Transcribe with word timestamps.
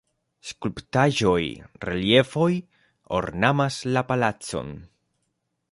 Skulptaĵoj, 0.51 1.43
reliefoj 1.89 2.49
ornamas 3.19 3.79
la 3.95 4.05
palacon. 4.13 4.75